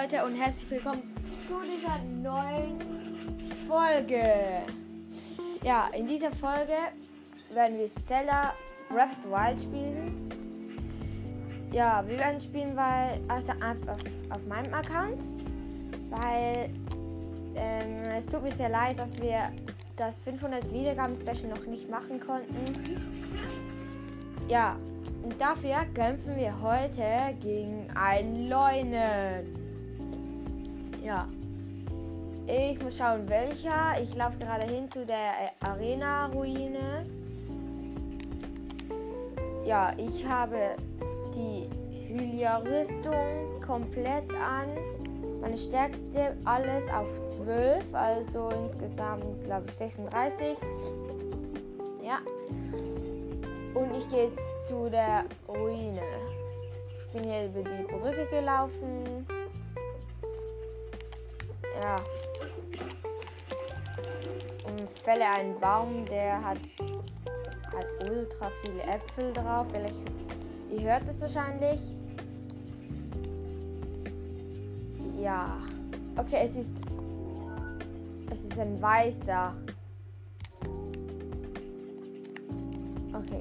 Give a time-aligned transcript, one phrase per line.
[0.00, 1.02] Leute und herzlich willkommen
[1.46, 2.78] zu dieser neuen
[3.68, 4.62] Folge.
[5.62, 6.72] Ja, in dieser Folge
[7.52, 8.54] werden wir Zelda
[8.88, 10.30] Breath Wild spielen.
[11.72, 13.98] Ja, wir werden spielen, weil also einfach
[14.30, 15.26] auf, meinem Account,
[16.08, 16.70] weil
[17.56, 19.52] ähm, es tut mir sehr leid, dass wir
[19.96, 22.96] das 500 Wiedergaben Special noch nicht machen konnten.
[24.48, 24.76] Ja,
[25.22, 27.04] und dafür kämpfen wir heute
[27.42, 29.69] gegen einen Leunen.
[31.02, 31.26] Ja.
[32.46, 34.00] Ich muss schauen, welcher.
[34.02, 37.06] Ich laufe gerade hin zu der Arena-Ruine.
[39.64, 40.76] Ja, ich habe
[41.34, 41.68] die
[42.08, 44.68] Hylia-Rüstung komplett an.
[45.40, 50.56] Meine stärkste alles auf 12, also insgesamt glaube ich 36.
[52.02, 52.18] Ja.
[53.74, 56.02] Und ich gehe jetzt zu der Ruine.
[56.98, 59.26] Ich bin hier über die Brücke gelaufen.
[61.80, 61.96] Ja.
[64.66, 66.58] Und fälle einen Baum, der hat,
[67.72, 69.66] hat ultra viele Äpfel drauf.
[69.72, 69.94] Vielleicht,
[70.70, 71.80] ihr hört es wahrscheinlich.
[75.18, 75.56] Ja.
[76.16, 76.76] Okay, es ist.
[78.30, 79.54] Es ist ein weißer.
[83.14, 83.40] Okay.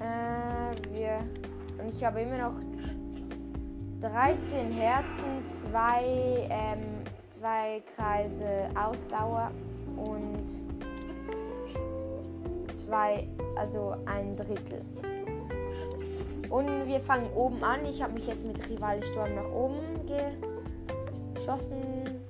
[0.00, 1.20] Äh, wir.
[1.78, 2.54] Und ich habe immer noch
[4.00, 9.50] 13 Herzen, zwei, ähm, zwei Kreise Ausdauer
[9.96, 10.44] und
[12.72, 13.26] zwei,
[13.56, 14.82] also ein Drittel.
[16.48, 17.84] Und wir fangen oben an.
[17.84, 19.78] Ich habe mich jetzt mit Rivali Sturm nach oben
[21.34, 21.82] geschossen,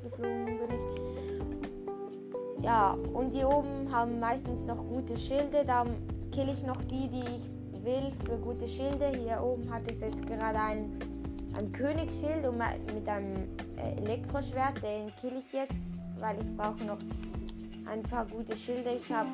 [0.02, 2.64] geflogen bin ich.
[2.64, 5.64] Ja, und die oben haben meistens noch gute Schilde.
[5.66, 5.84] Da
[6.32, 9.12] kill ich noch die, die ich will für gute Schilde.
[9.16, 10.98] Hier oben hat es jetzt gerade ein,
[11.58, 12.58] ein Königsschild und
[12.94, 14.80] mit einem Elektroschwert.
[14.82, 15.86] Den kill ich jetzt,
[16.20, 16.98] weil ich brauche noch
[17.90, 18.90] ein paar gute Schilde.
[18.90, 19.28] Ich habe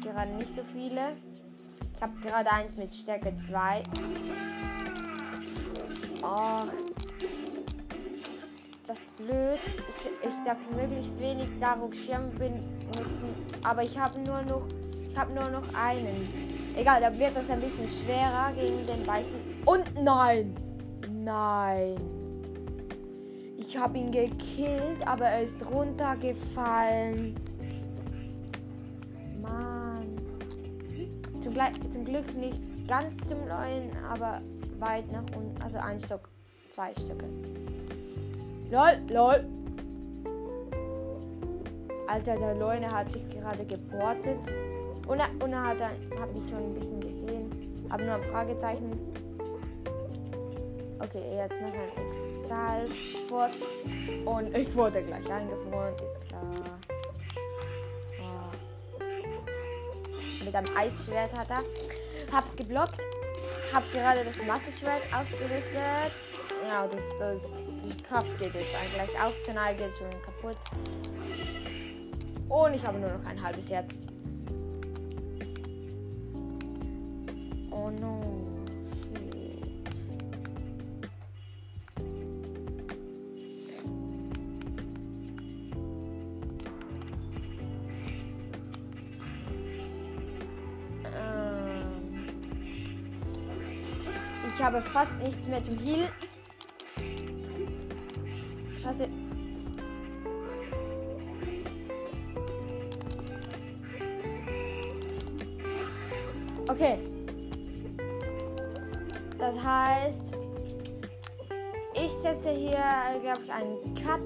[0.00, 1.16] gerade nicht so viele.
[1.94, 3.82] Ich habe gerade eins mit Stärke 2.
[6.22, 6.62] Oh,
[8.86, 9.58] das ist blöd.
[10.22, 13.28] Ich, ich darf möglichst wenig Daruk Schirm benutzen.
[13.62, 14.62] Aber ich habe nur noch.
[15.10, 16.72] Ich habe nur noch einen.
[16.76, 19.34] Egal, da wird das ein bisschen schwerer gegen den weißen.
[19.66, 20.69] Und nein!
[21.24, 21.96] Nein!
[23.58, 27.34] Ich habe ihn gekillt, aber er ist runtergefallen.
[29.40, 30.16] Mann.
[31.40, 31.54] Zum,
[31.90, 34.40] zum Glück nicht ganz zum neuen, aber
[34.78, 35.60] weit nach unten.
[35.62, 36.28] Also ein Stock,
[36.70, 37.26] zwei Stücke.
[38.70, 39.44] Lol, lol.
[42.08, 44.40] Alter, der Leune hat sich gerade geportet.
[45.06, 47.50] Und er, und er hat, hat mich schon ein bisschen gesehen.
[47.90, 48.92] Aber nur ein Fragezeichen.
[51.02, 53.58] Okay, jetzt noch ein Exalforce.
[54.26, 56.42] Und ich wurde gleich eingefroren, ist klar.
[58.20, 59.04] Oh.
[60.44, 61.64] Mit einem Eisschwert hat er.
[62.30, 62.98] Hab's geblockt.
[63.72, 66.12] Hab gerade das Masseschwert ausgerüstet.
[66.68, 69.32] Ja, das, das, die Kraft geht jetzt eigentlich auf.
[69.42, 70.58] Zenal geht schon kaputt.
[72.50, 73.94] Und ich habe nur noch ein halbes Herz.
[77.70, 78.49] Oh no.
[94.60, 96.06] Ich habe fast nichts mehr zum Heal.
[98.78, 99.08] Scheiße.
[106.68, 106.98] Okay.
[109.38, 110.36] Das heißt,
[111.94, 112.84] ich setze hier,
[113.22, 114.20] glaube ich, einen Cut.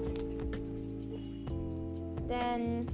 [2.27, 2.87] Denn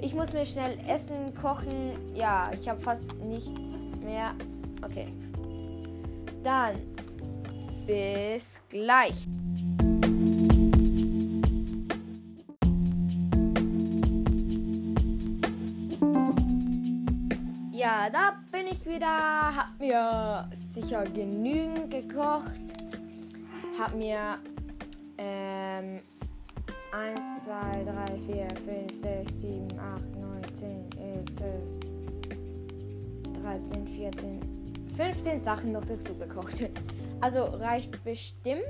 [0.00, 2.14] ich muss mir schnell Essen kochen.
[2.14, 4.32] Ja, ich habe fast nichts mehr.
[4.82, 5.12] Okay.
[6.42, 6.76] Dann
[7.86, 9.28] bis gleich.
[17.70, 19.06] Ja, da bin ich wieder.
[19.56, 22.72] Hab mir sicher genügend gekocht.
[23.78, 24.38] Hab mir
[25.18, 26.00] ähm,
[26.92, 31.62] 1, 2, 3, 4, 5, 6, 7, 8, 9, 10, 11, 12,
[33.42, 34.51] 13, 14,
[34.96, 36.70] 15 Sachen noch dazu gekocht.
[37.20, 38.64] Also reicht bestimmt.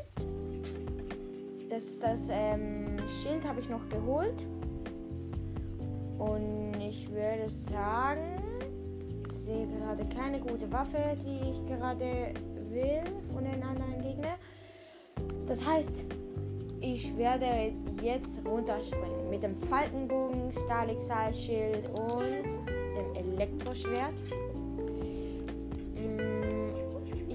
[1.71, 4.47] Das, das ähm, Schild habe ich noch geholt.
[6.19, 8.43] Und ich würde sagen,
[9.25, 12.35] ich sehe gerade keine gute Waffe, die ich gerade
[12.69, 13.03] will
[13.33, 14.37] von den anderen Gegnern.
[15.47, 16.05] Das heißt,
[16.83, 17.73] ich werde
[18.03, 22.69] jetzt runterspringen mit dem Falkenbogen, Stahlexalschild und
[23.17, 24.13] dem Elektroschwert.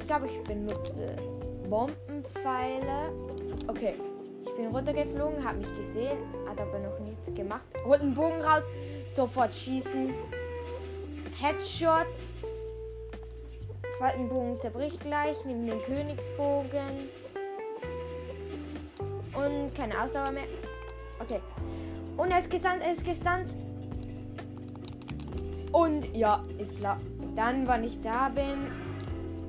[0.07, 1.18] Ich glaube, ich benutze
[1.69, 3.12] Bombenpfeile.
[3.68, 3.95] Okay,
[4.45, 6.18] ich bin runtergeflogen, habe mich gesehen,
[6.48, 7.65] hat aber noch nichts gemacht.
[7.86, 8.63] Holt einen Bogen raus,
[9.13, 10.13] sofort schießen.
[11.38, 12.07] Headshot.
[14.00, 17.09] Faltenbogen zerbricht gleich, nimm den Königsbogen.
[19.33, 20.48] Und keine Ausdauer mehr.
[21.19, 21.42] Okay.
[22.15, 23.57] Und er ist gestunt, er ist gestunt.
[25.74, 26.98] Und ja, ist klar.
[27.36, 28.87] Dann, wann ich da bin,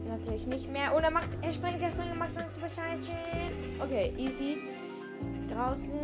[0.08, 0.94] natürlich nicht mehr.
[0.94, 3.10] Und er macht, er springt, er springt, macht sonst wahrscheinlich.
[3.80, 4.58] Okay, easy.
[5.48, 5.98] Draußen.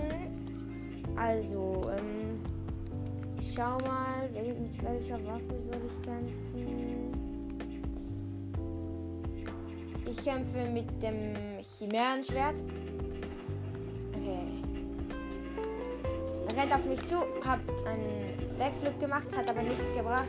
[1.16, 2.40] Also, ähm,
[3.38, 7.12] ich schau mal, mit welcher Waffe soll ich kämpfen?
[10.06, 11.34] Ich kämpfe mit dem
[11.78, 12.62] Chimärenschwert.
[16.56, 20.28] rennt auf mich zu, hab einen Backflip gemacht, hat aber nichts gebracht.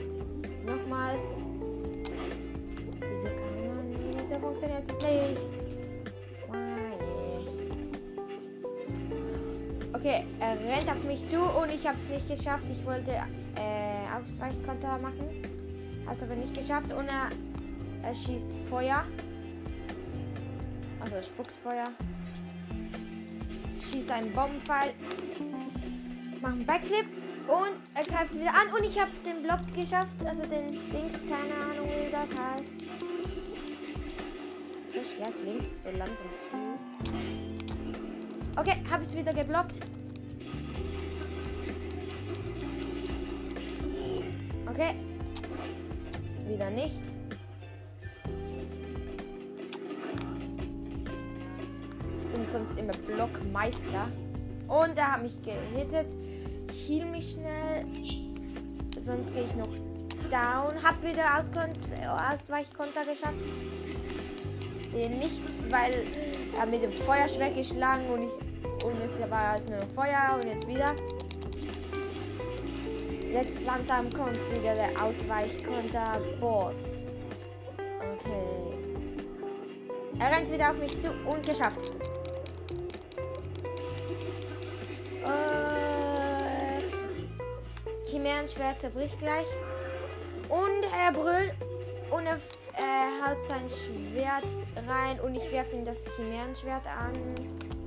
[0.66, 1.38] Nochmals.
[4.27, 5.38] Wieso funktioniert es nicht?
[9.94, 12.63] Okay, er rennt auf mich zu und ich habe es nicht geschafft.
[12.72, 15.44] Ich wollte äh, Ausweichkonter machen.
[16.07, 17.30] Hat es aber nicht geschafft und er,
[18.01, 19.04] er schießt Feuer.
[21.01, 21.89] Also er spuckt Feuer.
[23.80, 24.94] Schießt einen Bombenpfeil
[26.42, 27.06] mache einen Backflip
[27.48, 31.54] und er greift wieder an und ich habe den Block geschafft, also den Dings, keine
[31.72, 33.05] Ahnung wie das heißt.
[34.95, 36.47] So schwer klingt, so langsam zu.
[38.56, 39.81] Okay, habe es wieder geblockt.
[44.69, 44.95] Okay.
[46.47, 47.01] Wieder nicht.
[52.21, 54.07] Ich bin sonst immer Blockmeister.
[54.69, 56.15] Und er hat mich gehittet.
[56.71, 57.86] Ich heal mich schnell.
[59.01, 59.68] Sonst gehe ich noch
[60.31, 60.81] down.
[60.81, 63.36] Hab wieder Ausweichkonter geschafft.
[64.95, 66.06] Sehe nichts, weil
[66.57, 70.65] er mit dem Feuerschwert geschlagen und, ich, und es war also nur Feuer und jetzt
[70.65, 70.95] wieder.
[73.30, 76.77] Jetzt langsam kommt wieder der Ausweichkonter Boss.
[77.77, 78.77] Okay.
[80.18, 81.91] Er rennt wieder auf mich zu und geschafft.
[88.09, 89.48] Chimärenschwert zerbricht gleich.
[90.48, 91.53] Und er brüllt
[92.12, 92.39] und er
[92.77, 94.45] äh, haut sein Schwert
[94.88, 97.13] rein und ich werfe ihm das Chimärenschwert an.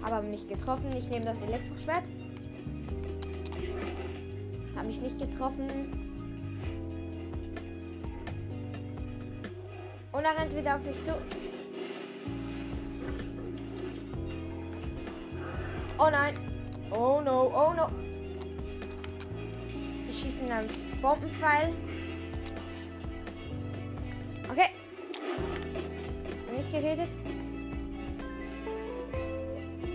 [0.02, 0.92] Habe aber nicht getroffen.
[0.96, 2.04] Ich nehme das Elektroschwert.
[4.76, 6.04] Habe mich nicht getroffen.
[10.12, 11.14] Und er rennt wieder auf mich zu.
[15.98, 16.34] Oh nein.
[16.90, 17.88] Oh no, oh no
[20.18, 20.68] schießen einen
[21.00, 21.72] Bombenpfeil.
[26.70, 27.08] Geredet.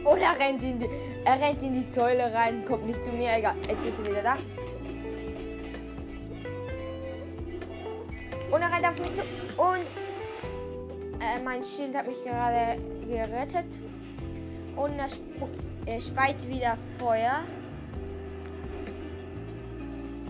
[0.03, 0.89] Und er rennt in die,
[1.25, 3.29] er rennt in die Säule rein, kommt nicht zu mir.
[3.37, 4.35] Egal, jetzt ist er wieder da.
[8.51, 9.21] Und er rennt auf mich zu.
[9.57, 9.87] Und
[11.21, 13.79] äh, mein Schild hat mich gerade gerettet.
[14.75, 15.07] Und er,
[15.85, 17.43] er speit wieder Feuer.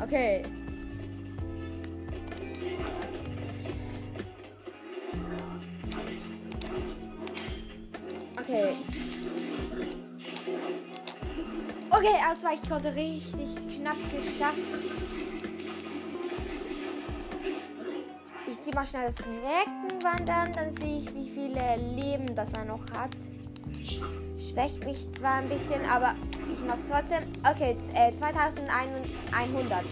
[0.01, 0.43] Okay.
[12.03, 14.57] Okay, Ausweichkonnte richtig knapp geschafft.
[18.45, 22.81] Ich ziehe mal schnell das Reckenwandern, dann sehe ich, wie viele Leben das er noch
[22.91, 23.15] hat.
[24.37, 26.15] Schwächt mich zwar ein bisschen, aber
[26.51, 27.23] ich mache es trotzdem.
[27.49, 29.85] Okay, äh, 2100.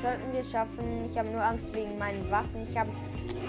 [0.00, 1.06] sollten wir schaffen.
[1.06, 2.66] Ich habe nur Angst wegen meinen Waffen.
[2.68, 2.90] Ich habe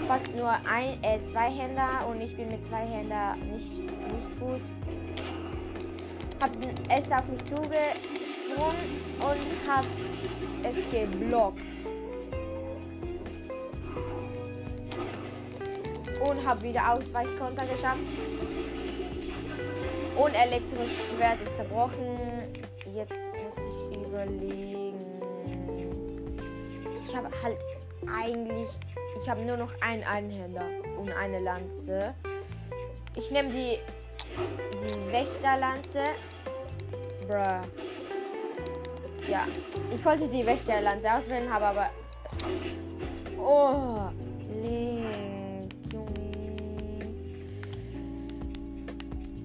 [0.06, 4.60] fast nur ein, äh, zwei Händer und ich bin mit zwei Händen nicht, nicht gut.
[6.40, 6.50] Hab
[6.96, 9.86] es auf mich zugesprungen und habe
[10.64, 11.58] es geblockt.
[16.28, 17.98] Und habe wieder Ausweichkonter geschafft.
[20.16, 22.18] Und elektrisches Schwert ist zerbrochen.
[22.94, 24.71] Jetzt muss ich überlegen.
[27.12, 27.58] Ich habe halt
[28.10, 28.68] eigentlich.
[29.20, 30.64] Ich habe nur noch einen Einhänder
[30.98, 32.14] und eine Lanze.
[33.14, 33.78] Ich nehme die,
[34.72, 36.04] die Wächterlanze.
[37.28, 37.60] Bruh.
[39.30, 39.46] Ja,
[39.94, 41.90] ich wollte die Wächterlanze auswählen, habe aber.
[43.38, 44.10] Oh,
[44.62, 47.14] Link, Junge.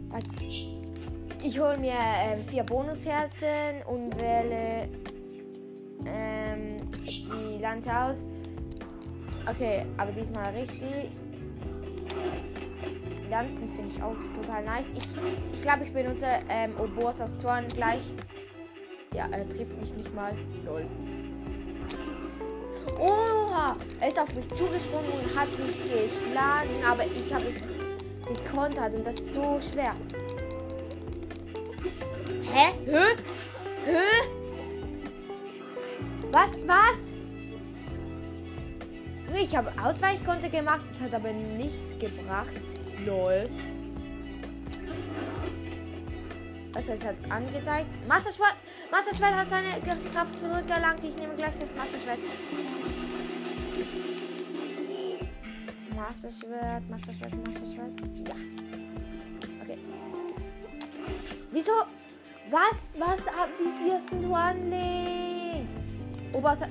[0.08, 0.46] Warte.
[1.44, 4.88] Ich hole mir ähm, vier Bonusherzen und wähle
[6.06, 6.37] ähm,
[7.06, 8.26] die Lanze aus.
[9.50, 11.12] Okay, aber diesmal richtig.
[13.30, 14.86] Lanzen finde ich auch total nice.
[14.94, 18.02] Ich glaube, ich, glaub, ich benutze ähm, Oborsas Zorn gleich.
[19.14, 20.34] Ja, er trifft mich nicht mal.
[20.66, 20.86] Lol.
[23.00, 23.76] Oha!
[24.00, 27.68] Er ist auf mich zugesprungen und hat mich geschlagen, aber ich habe es
[28.28, 29.96] gekontert und das ist so schwer.
[32.44, 32.74] Hä?
[32.86, 33.16] Hä?
[33.86, 34.37] Hä?
[36.38, 36.52] Was?
[36.68, 37.14] Was?
[39.42, 42.52] Ich habe Ausweichkonte gemacht, das hat aber nichts gebracht.
[43.04, 43.50] Lol.
[46.76, 47.88] Also es hat angezeigt.
[48.08, 48.56] Masterschwert,
[48.92, 49.70] Masterschwert hat seine
[50.14, 51.04] Kraft zurückerlangt.
[51.04, 52.20] Ich nehme gleich das Masterschwert.
[55.96, 58.00] Masterschwert, Masterschwert, Masterschwert.
[58.28, 58.36] Ja.
[59.64, 59.80] Okay.
[61.52, 61.72] Wieso?
[62.52, 63.00] Was?
[63.00, 63.26] Was
[63.58, 65.27] visierst du an, Link?
[66.38, 66.68] Obersa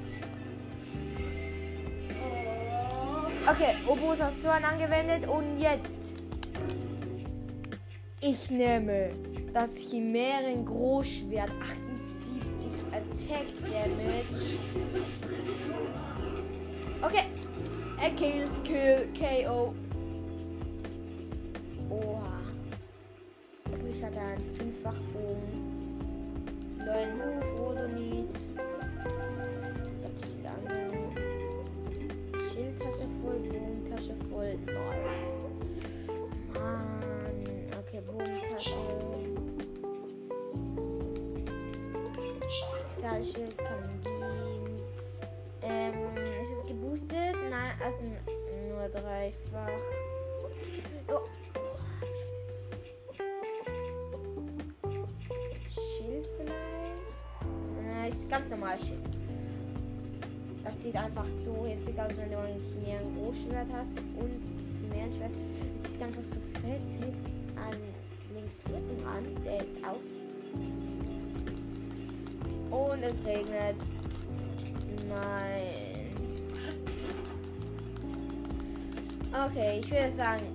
[3.49, 6.16] Okay, Obos hast Zorn angewendet und jetzt.
[8.20, 9.11] Ich nehme
[9.54, 14.58] das Chimären Großschwert 78 Attack Damage.
[17.02, 17.25] Okay.
[18.02, 19.75] Er kill, kill, KO.
[21.88, 22.40] Oha.
[23.70, 25.66] Hoffentlich hat einen Fünffachbogen.
[26.78, 28.65] Neuen Huf, Rodonit.
[42.86, 44.80] Kristallschild kann gehen.
[45.62, 45.94] Ähm,
[46.40, 47.36] ist es geboostet?
[47.50, 47.98] Nein, also
[48.66, 49.68] nur dreifach.
[51.08, 51.28] Oh.
[55.68, 57.02] Schild vielleicht?
[58.04, 59.04] Äh, ist ganz normal Schild.
[60.64, 64.40] Das sieht einfach so heftig aus, wenn du ein Chimären Großschwert hast und
[64.80, 65.32] Chimärenschwert.
[65.75, 66.80] Es sieht einfach so fett
[67.56, 68.05] an
[68.46, 69.24] links Rücken an.
[69.44, 70.16] Der ist aus.
[72.70, 73.76] Und es regnet.
[75.08, 75.86] Nein.
[79.46, 80.46] Okay, ich würde sagen,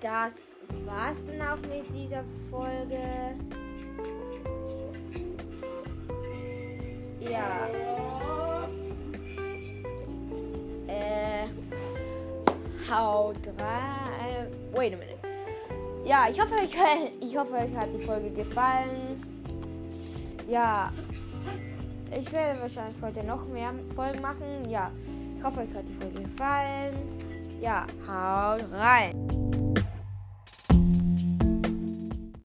[0.00, 0.52] das
[0.86, 2.98] war's dann auch mit dieser Folge.
[7.20, 7.68] Ja.
[10.86, 11.46] Äh.
[12.90, 14.48] Haut rein.
[14.72, 15.29] Wait a minute.
[16.10, 16.70] Ja, ich hoffe, euch,
[17.20, 19.22] ich hoffe, euch hat die Folge gefallen.
[20.48, 20.90] Ja.
[22.10, 24.68] Ich werde wahrscheinlich heute noch mehr Folgen machen.
[24.68, 24.90] Ja.
[25.38, 26.96] Ich hoffe, euch hat die Folge gefallen.
[27.60, 29.39] Ja, haut rein.